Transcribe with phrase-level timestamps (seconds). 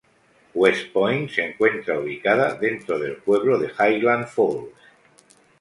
[0.55, 4.71] West Point se encuentra ubicada dentro del pueblo de Highland Falls.